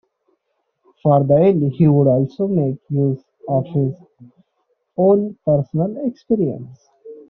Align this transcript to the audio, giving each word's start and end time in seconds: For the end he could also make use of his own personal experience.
For 1.03 1.23
the 1.23 1.35
end 1.39 1.73
he 1.73 1.85
could 1.85 2.07
also 2.07 2.47
make 2.47 2.79
use 2.89 3.23
of 3.47 3.67
his 3.67 3.93
own 4.97 5.37
personal 5.45 5.95
experience. 6.07 6.89